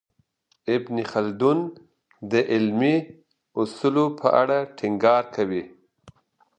[0.75, 1.59] ابن خلدون
[2.31, 2.95] د علمي
[3.59, 5.63] اصولو په اړه ټینګار کوي.